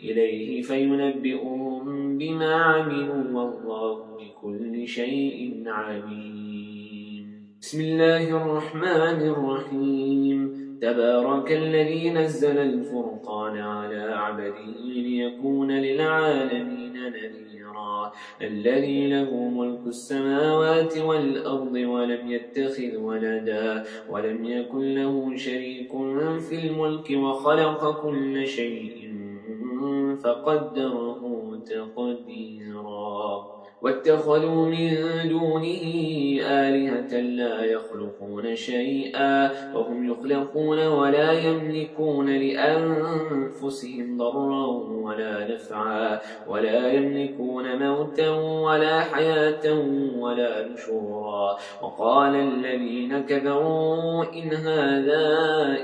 إليه 0.00 0.62
فينبئهم 0.62 2.18
بما 2.18 2.54
عملوا 2.54 3.24
والله 3.24 4.04
بكل 4.18 4.88
شيء 4.88 5.62
عليم. 5.66 7.46
بسم 7.60 7.80
الله 7.80 8.36
الرحمن 8.36 9.28
الرحيم. 9.28 10.66
تبارك 10.82 11.52
الذي 11.52 12.10
نزل 12.10 12.58
الفرقان 12.58 13.58
على 13.58 14.02
عبده 14.02 14.58
ليكون 14.84 15.70
للعالمين 15.70 16.92
نذيرا. 16.92 18.12
الذي 18.42 19.06
له 19.06 19.48
ملك 19.48 19.86
السماوات 19.86 20.98
والأرض 20.98 21.74
ولم 21.74 22.30
يتخذ 22.30 22.96
ولدا 22.96 23.84
ولم 24.10 24.44
يكن 24.44 24.94
له 24.94 25.36
شريك 25.36 25.92
في 26.48 26.66
الملك 26.66 27.10
وخلق 27.10 28.02
كل 28.02 28.46
شيء 28.46 29.05
فقدره 30.24 31.20
تقديرا. 31.68 33.55
واتخذوا 33.82 34.66
من 34.66 34.96
دونه 35.28 35.82
آلهة 36.42 37.20
لا 37.20 37.64
يخلقون 37.64 38.54
شيئا 38.56 39.50
وهم 39.74 40.10
يخلقون 40.10 40.86
ولا 40.86 41.32
يملكون 41.32 42.36
لأنفسهم 42.36 44.18
ضرا 44.18 44.66
ولا 45.06 45.54
نفعا 45.54 46.20
ولا 46.48 46.92
يملكون 46.92 47.88
موتا 47.88 48.30
ولا 48.60 49.00
حياة 49.00 49.80
ولا 50.18 50.68
نشورا 50.68 51.56
وقال 51.82 52.34
الذين 52.34 53.18
كفروا 53.18 54.24
إن 54.24 54.54
هذا 54.54 55.26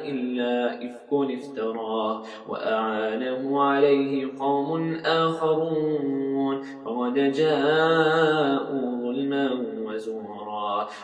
إلا 0.04 0.74
إفك 0.74 1.12
افتراه 1.12 2.22
وأعانه 2.48 3.62
عليه 3.62 4.28
قوم 4.38 4.94
آخرون 5.04 6.62
فقد 6.84 7.18
ظلما 9.02 9.44
وزورا 9.86 10.31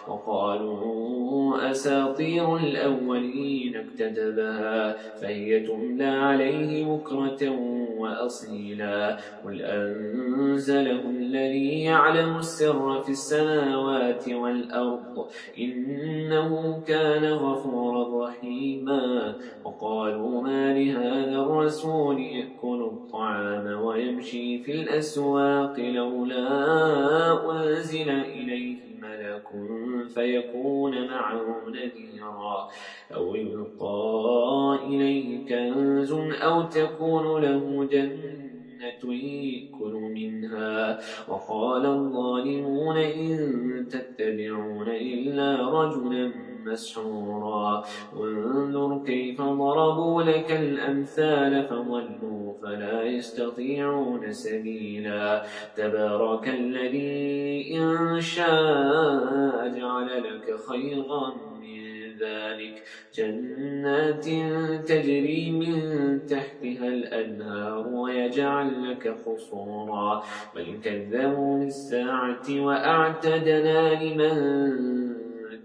وقالوا 0.08 1.70
أساطير 1.70 2.56
الأولين 2.56 3.76
اكتتبها 3.76 4.92
فهي 5.20 5.60
تملى 5.60 6.04
عليه 6.04 6.84
بكرة 6.84 7.50
وأصيلا 7.98 9.16
قل 9.44 9.62
أنزله 9.62 11.00
الذي 11.10 11.82
يعلم 11.82 12.36
السر 12.36 13.02
في 13.02 13.08
السماوات 13.08 14.28
والأرض 14.28 15.26
إنه 15.58 16.82
كان 16.86 17.24
غفورا 17.24 18.28
رحيما 18.28 19.34
وقالوا 19.64 20.42
ما 20.42 20.74
لهذا 20.74 21.36
الرسول 21.42 22.20
يأكل 22.20 22.90
الطعام 22.92 23.80
ويمشي 23.84 24.58
في 24.58 24.72
الأسواق 24.72 25.80
لولا 25.80 26.48
أنزل 27.50 28.10
إليه 28.10 28.87
ملك 29.18 29.48
فيكون 30.08 31.06
معه 31.06 31.64
نذيرا 31.68 32.68
أو 33.14 33.34
يلقى 33.34 34.78
إليه 34.86 35.46
كنز 35.48 36.12
أو 36.42 36.62
تكون 36.62 37.42
له 37.42 37.88
جنة 37.92 38.38
يأكل 39.04 39.92
منها. 39.92 40.98
وقال 41.28 41.86
الظالمون 41.86 42.96
إن 42.96 43.86
تتبعون 43.90 44.88
إلا 44.88 45.70
رجلا 45.70 46.32
مسحورا. 46.66 47.84
وانظر 48.16 48.87
كيف 49.08 49.40
ضربوا 49.40 50.22
لك 50.22 50.52
الأمثال 50.52 51.66
فضلوا 51.68 52.52
فلا 52.62 53.02
يستطيعون 53.02 54.32
سبيلا. 54.32 55.42
تبارك 55.76 56.48
الذي 56.48 57.78
إن 57.78 58.20
شاء 58.20 59.68
جعل 59.68 60.08
لك 60.22 60.56
خيرا 60.68 61.34
ذلك. 62.20 62.82
جنات 63.14 64.24
تجري 64.88 65.50
من 65.50 65.76
تحتها 66.26 66.88
الأنهار 66.88 67.88
ويجعل 67.88 68.90
لك 68.90 69.16
خصورا 69.26 70.22
بل 70.54 70.78
كذبوا 70.84 71.58
بالساعة 71.58 72.46
وأعتدنا 72.50 74.04
لمن 74.04 75.07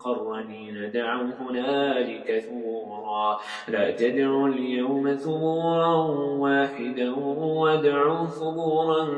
مقرنين 0.00 0.90
دعوا 0.90 1.30
هنالك 1.40 2.44
ثورا. 2.48 3.40
لا 3.68 3.90
تدعوا 3.90 4.48
اليوم 4.48 5.14
ثورا 5.14 5.94
واحدا 6.38 7.10
وادعوا 7.10 8.26
ثبورا 8.26 9.08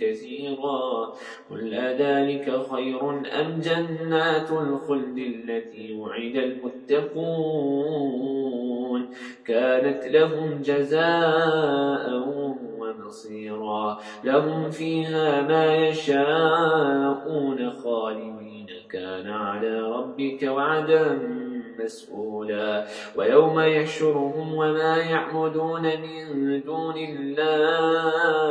كثيرا. 0.00 1.12
قل 1.50 1.74
ذلك 1.74 2.62
خير 2.70 3.10
أم 3.10 3.60
جنات 3.60 4.50
الخلد 4.50 5.18
التي 5.18 5.94
وعد 5.94 6.36
المتقون؟ 6.36 7.48
كانت 9.46 10.04
لهم 10.04 10.62
جزاء 10.62 12.28
ونصيرا 12.78 13.98
لهم 14.24 14.70
فيها 14.70 15.42
ما 15.42 15.76
يشاءون 15.76 17.70
خالدين. 17.70 18.57
كان 18.90 19.30
على 19.30 19.80
ربك 19.80 20.42
وعدا 20.42 21.18
مسؤولا. 21.78 22.84
ويوم 23.16 23.60
يحشرهم 23.60 24.54
وما 24.54 24.96
يعبدون 24.96 25.82
من 25.82 26.60
دون 26.62 26.96
الله. 26.96 28.48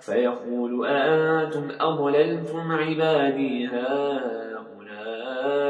فيقول 0.00 0.86
أأنتم 0.86 1.68
أضللتم 1.80 2.72
عبادي 2.72 3.66
هؤلاء 3.66 4.47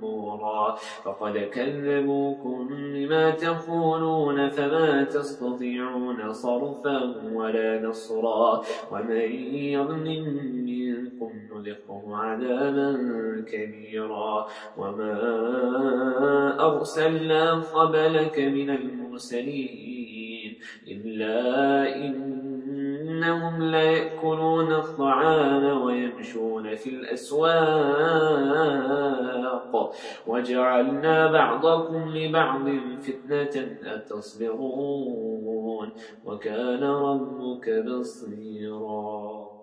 بورا 0.00 0.76
فقد 1.04 1.38
كذبوكم 1.38 2.68
بما 2.70 3.30
تقولون 3.30 4.48
فما 4.48 5.04
تستطيعون 5.04 6.32
صرفا 6.32 7.14
ولا 7.32 7.82
نصرا. 7.82 8.62
ومن 8.92 9.32
يظلم 9.54 10.24
منكم 10.66 11.32
نذقه 11.52 12.16
عذابا 12.16 12.90
كبيرا. 13.52 14.46
وما 14.78 15.16
أرسلنا 16.66 17.54
قبلك 17.54 18.38
من 18.38 18.70
المرسلين 18.70 20.56
إلا 20.88 21.96
إنهم 23.16 23.62
ليأكلون 23.62 24.72
الطعام 24.72 25.82
ويمشون 25.82 26.76
في 26.76 26.90
الأسواق. 26.90 27.56
وجعلنا 30.26 31.32
بعضكم 31.32 32.08
لبعض 32.08 32.68
فتنة 33.00 33.76
أتصبرون. 33.84 35.90
وكان 36.24 36.84
ربك 36.84 37.70
بصيرا. 37.70 39.55